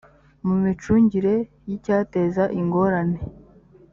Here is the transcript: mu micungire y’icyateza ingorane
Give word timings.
mu 0.45 0.55
micungire 0.63 1.35
y’icyateza 1.67 2.43
ingorane 2.59 3.19